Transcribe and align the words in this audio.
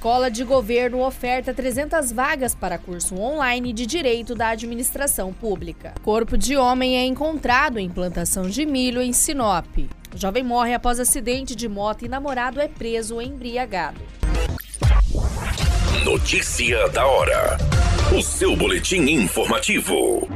Escola 0.00 0.30
de 0.30 0.44
Governo 0.44 1.04
oferta 1.04 1.52
300 1.52 2.10
vagas 2.10 2.54
para 2.54 2.78
curso 2.78 3.20
online 3.20 3.70
de 3.70 3.84
Direito 3.84 4.34
da 4.34 4.48
Administração 4.48 5.30
Pública. 5.30 5.92
Corpo 6.02 6.38
de 6.38 6.56
homem 6.56 6.96
é 6.96 7.04
encontrado 7.04 7.78
em 7.78 7.90
plantação 7.90 8.48
de 8.48 8.64
milho 8.64 9.02
em 9.02 9.12
Sinop. 9.12 9.66
Jovem 10.14 10.42
morre 10.42 10.72
após 10.72 10.98
acidente 10.98 11.54
de 11.54 11.68
moto 11.68 12.06
e 12.06 12.08
namorado 12.08 12.62
é 12.62 12.66
preso 12.66 13.20
embriagado. 13.20 14.00
Notícia 16.02 16.88
da 16.88 17.06
hora. 17.06 17.58
O 18.18 18.22
seu 18.22 18.56
boletim 18.56 19.02
informativo. 19.02 20.26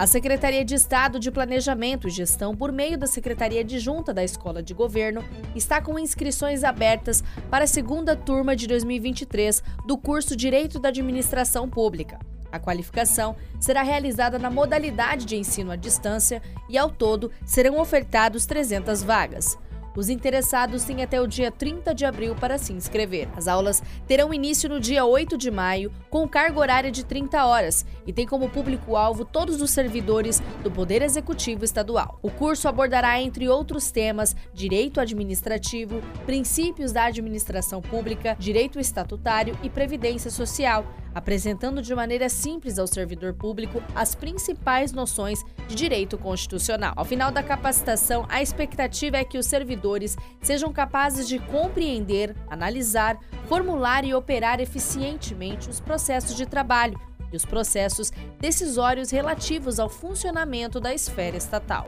A 0.00 0.06
Secretaria 0.06 0.64
de 0.64 0.74
Estado 0.74 1.20
de 1.20 1.30
Planejamento 1.30 2.08
e 2.08 2.10
Gestão, 2.10 2.56
por 2.56 2.72
meio 2.72 2.96
da 2.96 3.06
Secretaria 3.06 3.60
Adjunta 3.60 4.14
da 4.14 4.24
Escola 4.24 4.62
de 4.62 4.72
Governo, 4.72 5.22
está 5.54 5.78
com 5.78 5.98
inscrições 5.98 6.64
abertas 6.64 7.22
para 7.50 7.64
a 7.64 7.66
segunda 7.66 8.16
turma 8.16 8.56
de 8.56 8.66
2023 8.66 9.62
do 9.84 9.98
curso 9.98 10.34
Direito 10.34 10.78
da 10.78 10.88
Administração 10.88 11.68
Pública. 11.68 12.18
A 12.50 12.58
qualificação 12.58 13.36
será 13.60 13.82
realizada 13.82 14.38
na 14.38 14.48
modalidade 14.48 15.26
de 15.26 15.36
ensino 15.36 15.70
à 15.70 15.76
distância 15.76 16.40
e, 16.66 16.78
ao 16.78 16.90
todo, 16.90 17.30
serão 17.44 17.78
ofertados 17.78 18.46
300 18.46 19.02
vagas. 19.02 19.58
Os 20.00 20.08
interessados 20.08 20.82
têm 20.82 21.02
até 21.02 21.20
o 21.20 21.26
dia 21.26 21.50
30 21.50 21.94
de 21.94 22.06
abril 22.06 22.34
para 22.34 22.56
se 22.56 22.72
inscrever. 22.72 23.28
As 23.36 23.46
aulas 23.46 23.82
terão 24.08 24.32
início 24.32 24.66
no 24.66 24.80
dia 24.80 25.04
8 25.04 25.36
de 25.36 25.50
maio, 25.50 25.92
com 26.08 26.26
carga 26.26 26.58
horária 26.58 26.90
de 26.90 27.04
30 27.04 27.44
horas, 27.44 27.84
e 28.06 28.10
tem 28.10 28.26
como 28.26 28.48
público-alvo 28.48 29.26
todos 29.26 29.60
os 29.60 29.70
servidores 29.70 30.40
do 30.62 30.70
Poder 30.70 31.02
Executivo 31.02 31.66
Estadual. 31.66 32.18
O 32.22 32.30
curso 32.30 32.66
abordará, 32.66 33.20
entre 33.20 33.46
outros 33.46 33.90
temas, 33.90 34.34
direito 34.54 35.02
administrativo, 35.02 36.00
princípios 36.24 36.92
da 36.92 37.04
administração 37.04 37.82
pública, 37.82 38.34
direito 38.38 38.80
estatutário 38.80 39.54
e 39.62 39.68
previdência 39.68 40.30
social, 40.30 40.86
apresentando 41.14 41.82
de 41.82 41.94
maneira 41.94 42.28
simples 42.28 42.78
ao 42.78 42.86
servidor 42.86 43.34
público 43.34 43.82
as 43.94 44.14
principais 44.14 44.92
noções 44.92 45.42
de 45.68 45.74
direito 45.74 46.16
constitucional. 46.18 46.92
Ao 46.96 47.04
final 47.04 47.30
da 47.30 47.42
capacitação, 47.42 48.26
a 48.28 48.42
expectativa 48.42 49.16
é 49.16 49.24
que 49.24 49.38
os 49.38 49.46
servidores 49.46 50.16
sejam 50.42 50.72
capazes 50.72 51.28
de 51.28 51.38
compreender, 51.38 52.34
analisar, 52.48 53.18
formular 53.48 54.04
e 54.04 54.14
operar 54.14 54.60
eficientemente 54.60 55.68
os 55.68 55.80
processos 55.80 56.36
de 56.36 56.46
trabalho 56.46 56.98
e 57.32 57.36
os 57.36 57.44
processos 57.44 58.12
decisórios 58.40 59.10
relativos 59.10 59.78
ao 59.78 59.88
funcionamento 59.88 60.80
da 60.80 60.92
esfera 60.92 61.36
estatal. 61.36 61.84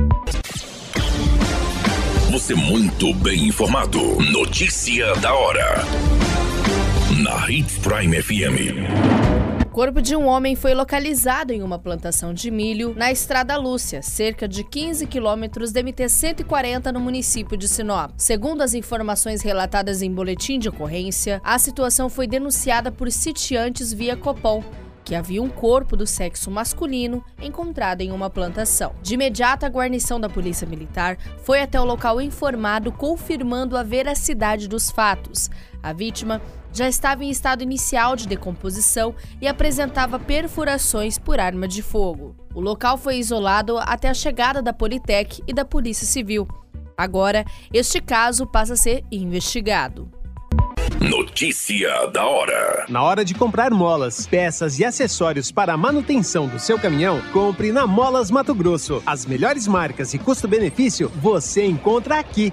Você 2.31 2.55
muito 2.55 3.13
bem 3.15 3.49
informado. 3.49 4.01
Notícia 4.33 5.15
da 5.17 5.35
hora 5.35 6.32
na 7.21 7.51
Hits 7.51 7.79
Prime 7.79 8.23
FM. 8.23 9.63
O 9.67 9.69
corpo 9.69 10.01
de 10.01 10.17
um 10.17 10.27
homem 10.27 10.57
foi 10.57 10.73
localizado 10.73 11.53
em 11.53 11.63
uma 11.63 11.79
plantação 11.79 12.33
de 12.33 12.51
milho 12.51 12.95
na 12.97 13.13
Estrada 13.13 13.57
Lúcia, 13.57 14.01
cerca 14.03 14.49
de 14.49 14.65
15 14.65 15.07
quilômetros 15.07 15.73
de 15.73 15.83
MT-140 15.83 16.91
no 16.91 17.01
município 17.01 17.57
de 17.57 17.69
Sinop. 17.69 18.13
Segundo 18.17 18.63
as 18.63 18.73
informações 18.73 19.43
relatadas 19.43 20.01
em 20.01 20.11
boletim 20.11 20.59
de 20.59 20.71
ocorrência, 20.71 21.41
a 21.45 21.59
situação 21.59 22.09
foi 22.09 22.27
denunciada 22.27 22.91
por 22.91 23.11
sitiantes 23.11 23.93
via 23.93 24.17
Copom, 24.17 24.63
que 25.05 25.15
havia 25.15 25.43
um 25.43 25.49
corpo 25.49 25.97
do 25.97 26.07
sexo 26.07 26.51
masculino 26.51 27.25
encontrado 27.41 28.01
em 28.01 28.13
uma 28.13 28.31
plantação. 28.31 28.95
De 29.03 29.15
imediato, 29.15 29.67
a 29.67 29.69
guarnição 29.69 30.21
da 30.21 30.29
Polícia 30.29 30.67
Militar 30.67 31.19
foi 31.43 31.61
até 31.61 31.81
o 31.81 31.85
local 31.85 32.21
informado, 32.21 32.93
confirmando 32.93 33.77
a 33.77 33.83
veracidade 33.83 34.69
dos 34.69 34.91
fatos. 34.91 35.51
A 35.83 35.93
vítima 35.93 36.41
já 36.73 36.89
estava 36.89 37.25
em 37.25 37.31
estado 37.31 37.63
inicial 37.63 38.15
de 38.15 38.29
decomposição 38.29 39.15
e 39.41 39.49
apresentava 39.49 40.19
perfurações 40.19 41.19
por 41.19 41.41
arma 41.41 41.67
de 41.67 41.83
fogo. 41.83 42.37
O 42.55 42.61
local 42.61 42.97
foi 42.97 43.17
isolado 43.17 43.79
até 43.79 44.09
a 44.09 44.15
chegada 44.15 44.63
da 44.63 44.73
Politec 44.73 45.43
e 45.47 45.53
da 45.53 45.65
Polícia 45.65 46.07
Civil. 46.07 46.47
Agora, 46.97 47.45
este 47.73 48.01
caso 48.01 48.47
passa 48.47 48.75
a 48.75 48.77
ser 48.77 49.05
investigado. 49.11 50.09
Notícia 51.01 52.07
da 52.13 52.25
hora. 52.25 52.87
Na 52.89 53.03
hora 53.03 53.25
de 53.25 53.35
comprar 53.35 53.73
molas, 53.73 54.25
peças 54.25 54.79
e 54.79 54.85
acessórios 54.85 55.51
para 55.51 55.73
a 55.73 55.77
manutenção 55.77 56.47
do 56.47 56.61
seu 56.61 56.79
caminhão, 56.79 57.21
compre 57.33 57.73
na 57.73 57.89
Molas 57.89 58.31
Mato 58.31 58.55
Grosso. 58.55 59.03
As 59.05 59.27
melhores 59.27 59.67
marcas 59.67 60.15
e 60.15 60.19
custo-benefício 60.19 61.09
você 61.17 61.67
encontra 61.67 62.21
aqui. 62.21 62.53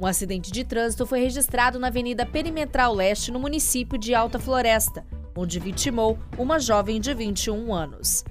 Um 0.00 0.06
acidente 0.06 0.50
de 0.50 0.64
trânsito 0.64 1.04
foi 1.04 1.20
registrado 1.20 1.78
na 1.78 1.88
Avenida 1.88 2.24
Perimetral 2.24 2.94
Leste, 2.94 3.30
no 3.30 3.38
município 3.38 3.98
de 3.98 4.14
Alta 4.14 4.38
Floresta, 4.38 5.04
onde 5.36 5.60
vitimou 5.60 6.18
uma 6.38 6.58
jovem 6.58 6.98
de 6.98 7.12
21 7.12 7.74
anos. 7.74 8.24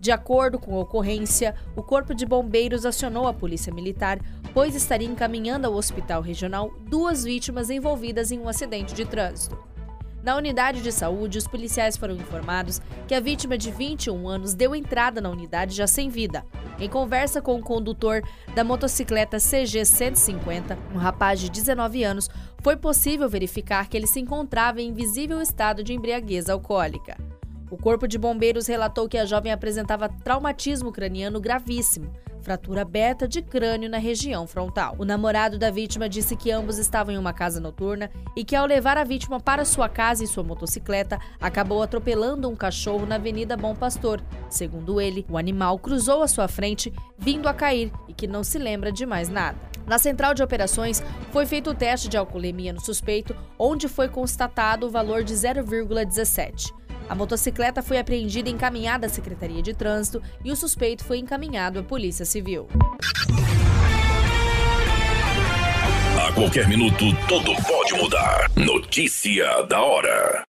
De 0.00 0.12
acordo 0.12 0.56
com 0.56 0.76
a 0.76 0.78
ocorrência, 0.78 1.56
o 1.74 1.82
Corpo 1.82 2.14
de 2.14 2.24
Bombeiros 2.24 2.86
acionou 2.86 3.26
a 3.26 3.34
Polícia 3.34 3.74
Militar, 3.74 4.20
pois 4.54 4.76
estaria 4.76 5.08
encaminhando 5.08 5.66
ao 5.66 5.74
Hospital 5.74 6.22
Regional 6.22 6.70
duas 6.88 7.24
vítimas 7.24 7.70
envolvidas 7.70 8.30
em 8.30 8.38
um 8.38 8.48
acidente 8.48 8.94
de 8.94 9.04
trânsito. 9.04 9.58
Na 10.22 10.36
unidade 10.36 10.82
de 10.82 10.92
saúde, 10.92 11.38
os 11.38 11.46
policiais 11.46 11.96
foram 11.96 12.14
informados 12.14 12.80
que 13.08 13.14
a 13.14 13.20
vítima 13.20 13.56
de 13.56 13.70
21 13.70 14.28
anos 14.28 14.54
deu 14.54 14.74
entrada 14.74 15.20
na 15.20 15.30
unidade 15.30 15.74
já 15.74 15.86
sem 15.86 16.10
vida. 16.10 16.44
Em 16.78 16.88
conversa 16.88 17.40
com 17.40 17.56
o 17.56 17.62
condutor 17.62 18.22
da 18.54 18.62
motocicleta 18.62 19.38
CG 19.38 19.84
150, 19.84 20.78
um 20.94 20.98
rapaz 20.98 21.40
de 21.40 21.50
19 21.50 22.04
anos, 22.04 22.28
foi 22.62 22.76
possível 22.76 23.28
verificar 23.28 23.88
que 23.88 23.96
ele 23.96 24.06
se 24.06 24.20
encontrava 24.20 24.80
em 24.82 24.92
visível 24.92 25.40
estado 25.40 25.82
de 25.82 25.94
embriaguez 25.94 26.50
alcoólica. 26.50 27.29
O 27.70 27.76
Corpo 27.76 28.08
de 28.08 28.18
Bombeiros 28.18 28.66
relatou 28.66 29.08
que 29.08 29.16
a 29.16 29.24
jovem 29.24 29.52
apresentava 29.52 30.08
traumatismo 30.08 30.90
craniano 30.90 31.40
gravíssimo, 31.40 32.10
fratura 32.42 32.82
aberta 32.82 33.28
de 33.28 33.40
crânio 33.40 33.88
na 33.88 33.98
região 33.98 34.44
frontal. 34.44 34.96
O 34.98 35.04
namorado 35.04 35.56
da 35.56 35.70
vítima 35.70 36.08
disse 36.08 36.34
que 36.34 36.50
ambos 36.50 36.78
estavam 36.78 37.14
em 37.14 37.18
uma 37.18 37.32
casa 37.32 37.60
noturna 37.60 38.10
e 38.36 38.44
que, 38.44 38.56
ao 38.56 38.66
levar 38.66 38.98
a 38.98 39.04
vítima 39.04 39.38
para 39.38 39.64
sua 39.64 39.88
casa 39.88 40.24
em 40.24 40.26
sua 40.26 40.42
motocicleta, 40.42 41.20
acabou 41.40 41.80
atropelando 41.80 42.48
um 42.48 42.56
cachorro 42.56 43.06
na 43.06 43.14
Avenida 43.14 43.56
Bom 43.56 43.74
Pastor. 43.76 44.20
Segundo 44.48 45.00
ele, 45.00 45.24
o 45.28 45.38
animal 45.38 45.78
cruzou 45.78 46.24
à 46.24 46.28
sua 46.28 46.48
frente, 46.48 46.92
vindo 47.16 47.48
a 47.48 47.54
cair 47.54 47.92
e 48.08 48.12
que 48.12 48.26
não 48.26 48.42
se 48.42 48.58
lembra 48.58 48.90
de 48.90 49.06
mais 49.06 49.28
nada. 49.28 49.56
Na 49.86 49.98
central 49.98 50.34
de 50.34 50.42
operações, 50.42 51.02
foi 51.30 51.46
feito 51.46 51.70
o 51.70 51.74
teste 51.74 52.08
de 52.08 52.16
alcoolemia 52.16 52.72
no 52.72 52.80
suspeito, 52.80 53.34
onde 53.56 53.86
foi 53.86 54.08
constatado 54.08 54.86
o 54.86 54.90
valor 54.90 55.22
de 55.22 55.34
0,17. 55.34 56.79
A 57.10 57.14
motocicleta 57.16 57.82
foi 57.82 57.98
apreendida 57.98 58.48
e 58.48 58.52
encaminhada 58.52 59.08
à 59.08 59.10
Secretaria 59.10 59.60
de 59.60 59.74
Trânsito 59.74 60.22
e 60.44 60.52
o 60.52 60.54
suspeito 60.54 61.04
foi 61.04 61.18
encaminhado 61.18 61.80
à 61.80 61.82
Polícia 61.82 62.24
Civil. 62.24 62.68
A 66.24 66.32
qualquer 66.32 66.68
minuto, 66.68 67.06
tudo 67.26 67.52
pode 67.66 67.94
mudar. 67.94 68.48
Notícia 68.54 69.60
da 69.64 69.82
hora. 69.82 70.49